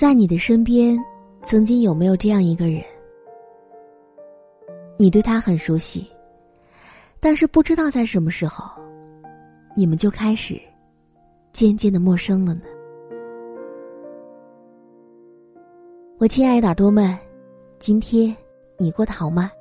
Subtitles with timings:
[0.00, 0.98] 在你的身边，
[1.42, 2.82] 曾经有没有这样一个人？
[4.96, 6.10] 你对他很熟悉，
[7.20, 8.64] 但是不知道在什么时候，
[9.76, 10.58] 你们就开始
[11.52, 12.62] 渐渐的陌生了呢？
[16.16, 17.14] 我亲爱的耳朵们，
[17.78, 18.34] 今天
[18.78, 19.52] 你过得好吗？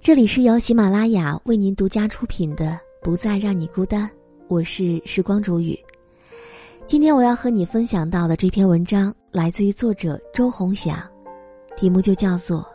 [0.00, 2.66] 这里是由喜马拉雅为您独家出品的
[3.02, 4.06] 《不再让你孤单》，
[4.46, 5.76] 我是时光煮雨。
[6.90, 10.98] 今天我要和你分享到的这篇文章来自于作者周鸿祥，
[11.76, 12.58] 题目就叫做《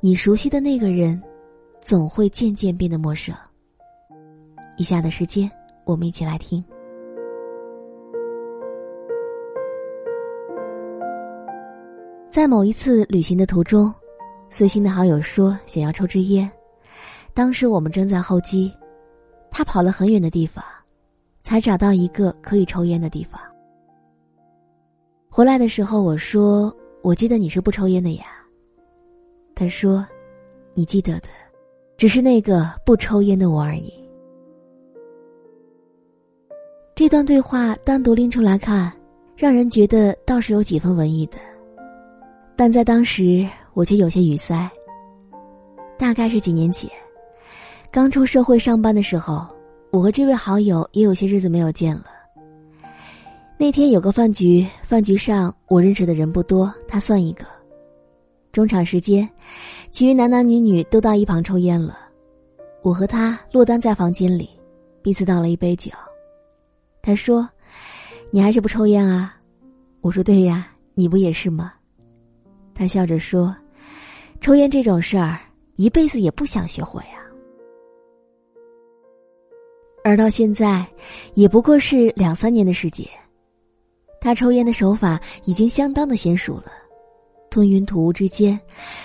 [0.00, 1.18] 你熟悉的那个人，
[1.80, 3.34] 总会渐渐变得陌生》。
[4.76, 5.50] 以下的时间，
[5.86, 6.62] 我们一起来听。
[12.28, 13.90] 在某一次旅行的途中，
[14.50, 16.52] 随行的好友说想要抽支烟，
[17.32, 18.70] 当时我们正在候机，
[19.50, 20.62] 他跑了很远的地方。
[21.46, 23.40] 才找到一个可以抽烟的地方。
[25.30, 28.24] 回来的时候，我说：“我记得你是不抽烟的呀。”
[29.54, 30.04] 他说
[30.74, 31.28] ：“你记得的，
[31.96, 33.94] 只是那个不抽烟的我而已。”
[36.96, 38.92] 这段对话单独拎出来看，
[39.36, 41.36] 让人觉得倒是有几分文艺的，
[42.56, 44.68] 但在当时我却有些语塞。
[45.96, 46.90] 大概是几年前，
[47.92, 49.46] 刚出社会上班的时候。
[49.90, 52.06] 我和这位好友也有些日子没有见了。
[53.58, 57.44] 那天有个饭局，饭局上我认识的人不多，他算一个。
[58.52, 59.28] 中场时间，
[59.90, 61.96] 其余男男女女都到一旁抽烟了，
[62.82, 64.50] 我和他落单在房间里，
[65.02, 65.90] 彼此倒了一杯酒。
[67.00, 67.48] 他说
[68.30, 69.36] ：“你还是不抽烟啊？”
[70.02, 71.72] 我说：“对呀，你不也是吗？”
[72.74, 73.56] 他笑着说
[74.40, 75.38] ：“抽烟这种事儿，
[75.76, 77.24] 一辈子也不想学会啊。”
[80.16, 80.82] 而到现在，
[81.34, 83.06] 也不过是两三年的时间，
[84.18, 86.72] 他抽烟的手法已经相当的娴熟了，
[87.50, 88.58] 吞云吐雾之间，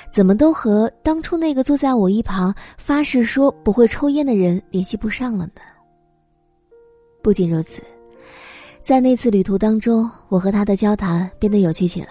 [0.09, 5.61] 怎么都和当初那个坐在我一旁发誓说不会抽烟的人联系不上了呢。
[7.21, 7.81] 不仅如此，
[8.81, 12.07] 在那次旅途当中，我和他的交谈变得有趣起来，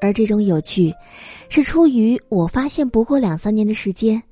[0.00, 0.90] 而这种有趣，
[1.50, 4.22] 是出于我发现不过两三年的时间，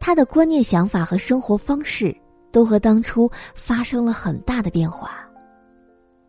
[0.00, 2.16] 他的观念、想法和生活方式。
[2.50, 5.24] 都和当初发生了很大的变化。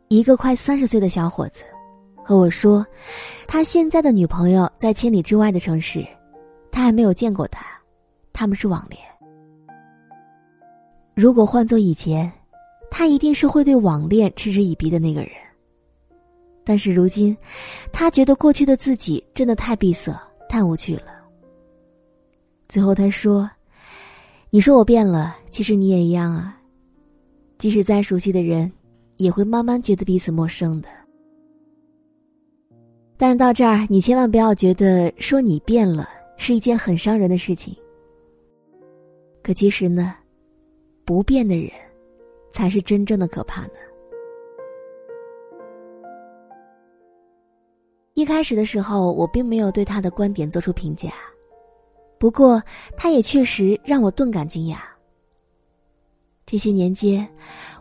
[0.08, 1.64] 一个快三十岁的小伙子
[2.24, 2.86] 和我说，
[3.48, 6.06] 他现在的女朋友在千里之外的城市，
[6.72, 7.66] 他还没有见过她，
[8.34, 9.00] 他们是网恋。
[11.16, 12.32] 如果换做以前，
[12.90, 15.32] 他一定是会对网恋嗤之以鼻的那个人。
[16.64, 17.36] 但是如今，
[17.92, 20.12] 他觉得过去的自己真的太闭塞、
[20.48, 21.14] 太无趣了。
[22.68, 23.50] 最后他说。
[24.52, 26.60] 你说我变了，其实你也一样啊。
[27.60, 28.72] 即使再熟悉的人，
[29.18, 30.90] 也会慢慢觉得彼此陌生的。
[33.16, 37.76] 但是到这儿，你千万不要觉得说你变了是一件很伤人的事情。
[39.44, 40.16] 可其实呢，
[41.06, 41.70] 不变的人，
[42.50, 43.74] 才是真正的可怕呢。
[48.16, 51.14] 一开始的时候，我并没有对他的观点做出评价。
[52.20, 52.62] 不过，
[52.98, 54.78] 他也确实让我顿感惊讶。
[56.46, 57.28] 这些年间，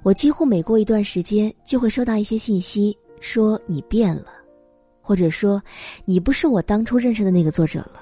[0.03, 4.27] 我几乎每过一段时间就会收到一些信息，说你变了，
[5.01, 5.61] 或者说
[6.05, 8.01] 你不是我当初认识的那个作者了。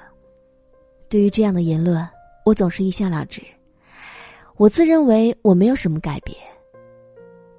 [1.08, 2.06] 对于这样的言论，
[2.44, 3.41] 我总是一笑了之。
[4.56, 6.36] 我自认为我没有什么改变，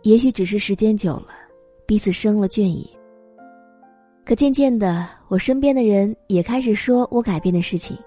[0.04, 1.30] 也许只是时间久了，
[1.86, 2.88] 彼此生了倦意。
[4.26, 7.98] 可渐渐的，我身边的人也开始说我改变的事情。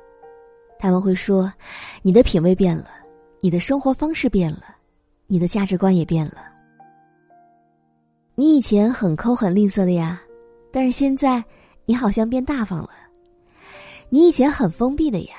[0.80, 1.52] 他们会说
[2.00, 2.86] ：“你的品味变了，
[3.40, 4.62] 你的生活方式变了，
[5.26, 6.36] 你的价值观也变了。
[8.34, 10.18] 你以前很抠很吝啬的呀，
[10.72, 11.44] 但是现在
[11.84, 12.88] 你好像变大方了。
[14.08, 15.34] 你以前很封闭的呀，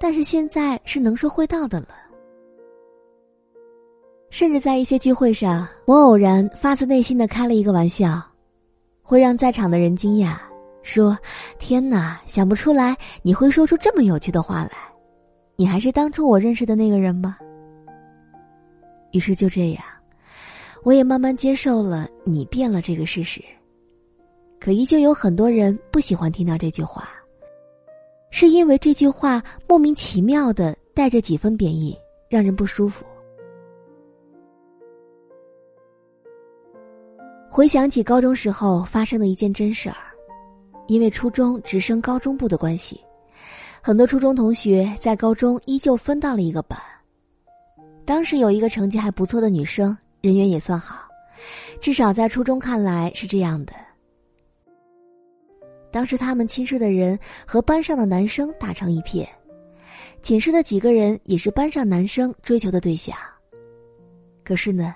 [0.00, 1.88] 但是现在是能说会道的了。
[4.30, 8.22] 甚至在一些聚会上，我偶然发自内心的开了一个玩笑，
[9.02, 10.38] 会让在场的人惊讶。”
[10.86, 11.18] 说
[11.58, 14.70] ：“天哪，想不出来你会说出这么有趣的话来，
[15.56, 17.36] 你还是当初我认识的那个人吗？”
[19.10, 19.82] 于是就这样，
[20.84, 23.42] 我也慢慢接受了你变了这个事实。
[24.60, 27.08] 可依旧有很多人不喜欢听到这句话，
[28.30, 31.98] 是因为这句话莫名其妙的带着几分贬义，
[32.30, 33.04] 让人不舒服。
[37.50, 39.96] 回想起高中时候发生的一件真事儿。
[40.86, 43.00] 因为初中直升高中部的关系，
[43.82, 46.78] 很多初中同学在高中依旧分到了一个班。
[48.04, 51.08] 当时有一个成绩还不错的女生，人缘也算好，
[51.80, 53.72] 至少在初中看来是这样的。
[55.90, 59.28] 当时他们寝室的人和班上的男生打成一片，
[60.22, 63.16] 寝室的几个人也是班上男生追求的对象。
[64.44, 64.94] 可是呢，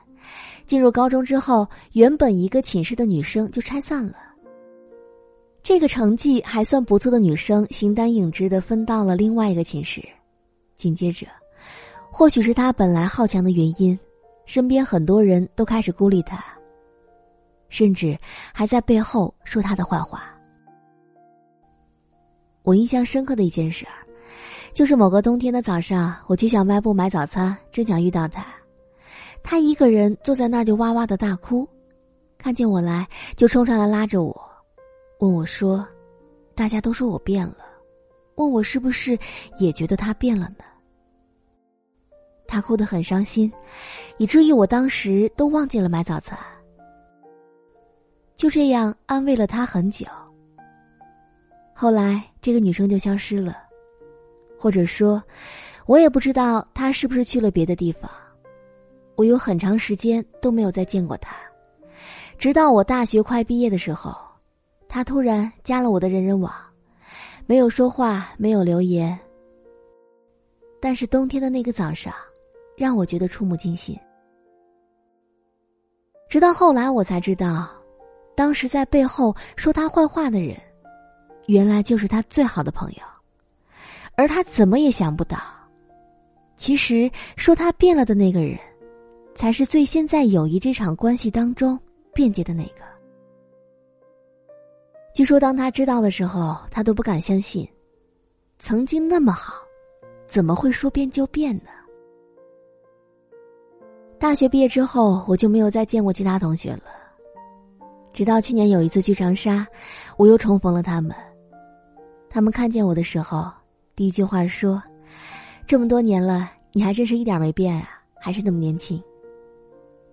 [0.67, 4.30] 进入高中之后，原本一个寝室的女生就拆散了。
[5.63, 10.03] 这个成绩还算不错的女生，形单影只的分到了另外一个寝室。
[10.75, 11.27] 紧接着，
[12.11, 13.99] 或许是她本来好强的原因，
[14.47, 16.43] 身边很多人都开始孤立她，
[17.69, 18.19] 甚至
[18.53, 20.35] 还在背后说她的坏话。
[22.63, 23.87] 我印象深刻的一件事，
[24.73, 28.47] 就是某个冬天的早上，我去小卖部买早餐，正巧遇到他。
[29.43, 31.69] 他一个人坐在那儿就哇哇的大哭，
[32.39, 33.07] 看见我来
[33.37, 34.50] 就冲上来拉着我，
[35.21, 35.87] 问我说
[36.57, 37.59] ：“大家都说我变了，
[38.37, 39.19] 问我是不是
[39.59, 40.65] 也觉得他变了呢？”
[42.49, 43.53] 他哭得很伤心，
[44.17, 46.39] 以至于我当时都忘记了买早餐。
[48.35, 50.07] 就这样安慰了他很久。
[51.75, 53.59] 后来，这个女生就消失了，
[54.59, 55.23] 或者说，
[55.85, 58.11] 我也不知道她是不是去了别的地方。
[59.17, 61.37] 我有很长时间都没有再见过她，
[62.39, 64.17] 直到我大学快毕业的时候，
[64.93, 66.53] 他突然加了我的人人网，
[67.47, 69.17] 没有说话，没有留言。
[70.81, 72.13] 但是冬天的那个早上，
[72.77, 73.97] 让我觉得触目惊心。
[76.29, 77.71] 直到后来，我才知道，
[78.35, 80.57] 当时在背后说他坏话的人。
[81.47, 83.03] 原来就是他最好的朋友，
[84.15, 85.39] 而他怎么也想不到，
[86.55, 88.59] 其实说他变了的那个人，
[89.35, 91.79] 才是最先在友谊这场关系当中
[92.13, 92.90] 辩解的那个。
[95.13, 97.69] 据说当他知道的时候，他都不敢相信，
[98.59, 99.55] 曾经那么好，
[100.27, 101.71] 怎么会说变就变呢？
[104.19, 106.83] 大学毕业之后，我就没有再见过其他同学了，
[108.13, 109.67] 直到去年有一次去长沙，
[110.17, 111.15] 我又重逢了他们。
[112.29, 113.51] 他们看见我的时候，
[113.97, 114.81] 第一句话说
[115.67, 119.03] ：“这么多年了，你还真是一点没变啊，还是那么年轻。”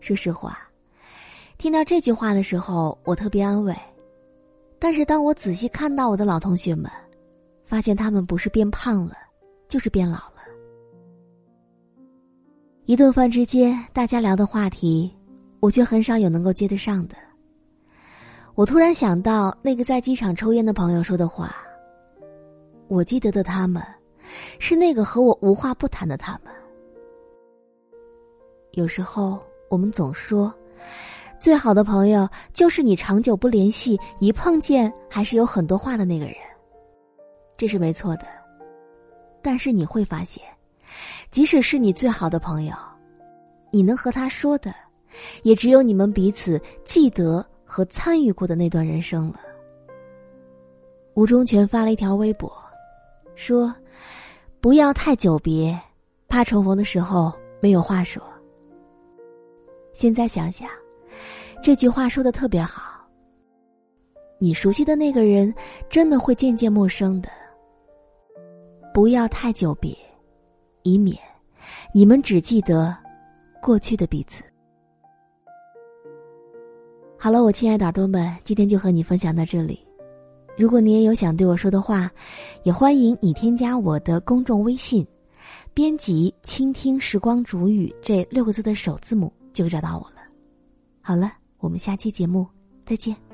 [0.01, 0.57] 说实话，
[1.57, 3.75] 听到这句话的时候，我特别安慰。
[4.79, 6.91] 但是当我仔细看到我的老同学们，
[7.63, 9.15] 发现他们不是变胖了，
[9.68, 10.33] 就是变老了。
[12.85, 15.13] 一顿饭之间，大家聊的话题，
[15.59, 17.15] 我却很少有能够接得上的。
[18.56, 21.56] 我突然想到那个在机场抽烟的朋友说的话。
[22.88, 23.83] 我记得的他们，
[24.59, 26.53] 是那个和我无话不谈的他们。
[28.71, 29.38] 有时候
[29.69, 30.53] 我们总说，
[31.39, 36.36] 最好的朋友就是你长久不联系，一碰见还是有很多话的那个人。
[37.56, 38.25] 这是没错的，
[39.42, 40.44] 但是你会发现，
[41.30, 42.75] 即使是你最好的朋友，
[43.72, 44.74] 你能和他说的，
[45.44, 49.39] 也只有你们彼此记得和参与过的那段人生了。
[51.16, 52.51] 吴忠全发了一条微博。
[53.36, 53.72] 说
[54.60, 55.80] ：“不要太久别，
[56.28, 58.19] 怕重逢的时候没有话说。”
[59.94, 60.68] 现在想想，
[61.62, 62.95] 这句话说的特别好。
[64.39, 65.54] 你熟悉的那个人，
[65.89, 67.30] 真的会渐渐陌生的。
[68.94, 69.95] 不要太久别，
[70.83, 71.18] 以免
[71.93, 72.96] 你们只记得
[73.62, 74.43] 过去的彼此。
[77.17, 79.86] 好了，我亲爱的耳朵们，今天就和你分享到这里。
[80.55, 82.10] 如果你也有想对我说的话，
[82.63, 85.05] 也欢迎你添加我的公众微信，
[85.74, 90.17] 编辑“倾听时光煮雨”这六个字的首字母，就找到我了。
[91.01, 91.34] 好了，
[91.67, 92.47] 我们下期节目
[92.86, 93.27] 再见。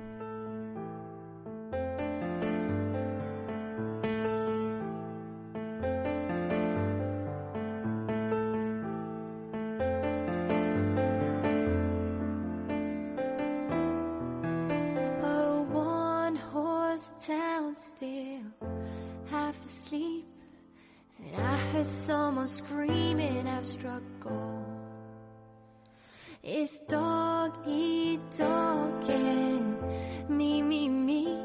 [26.46, 29.82] It's dog eat dog and
[30.28, 31.40] me, me, me.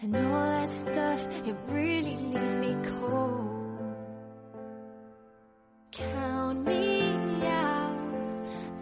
[0.00, 3.94] And all that stuff, it really leaves me cold.
[5.90, 7.02] Count me
[7.44, 7.98] out,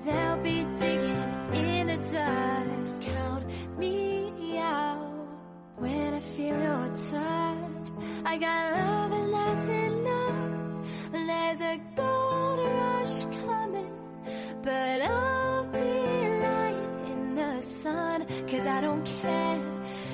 [0.05, 3.03] they'll be digging in the dust.
[3.03, 3.45] Count
[3.79, 5.11] me out
[5.79, 7.91] when I feel your touch.
[8.25, 9.00] I got love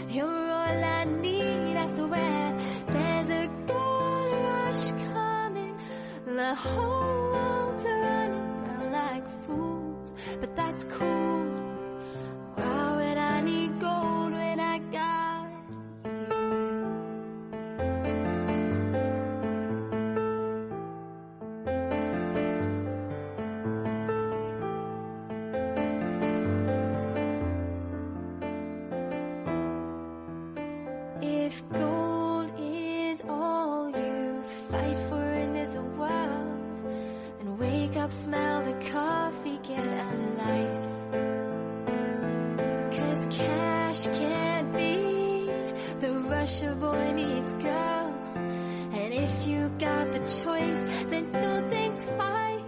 [0.09, 2.57] You're all I need, I swear.
[2.89, 5.77] There's a gold rush coming.
[6.27, 7.16] The whole
[38.13, 40.11] smell the coffee, get a
[40.43, 40.89] life.
[42.97, 48.15] Cause cash can't beat the rush a boy needs girl.
[48.93, 52.66] And if you got the choice, then don't think twice.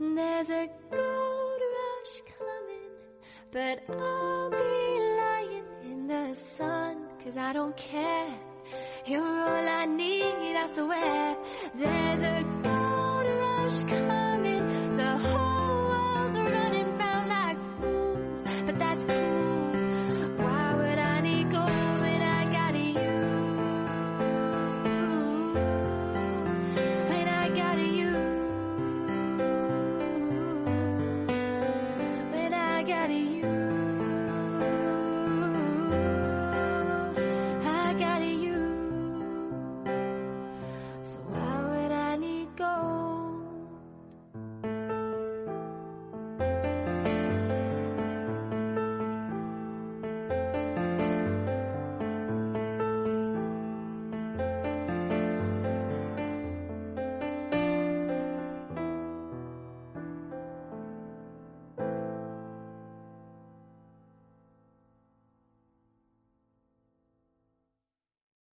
[0.00, 2.92] There's a gold rush coming,
[3.50, 4.56] but I'll be
[5.18, 8.28] lying in the sun, cause I don't care.
[9.06, 11.36] You're all I need, I swear.
[11.74, 15.57] There's a gold rush coming, the whole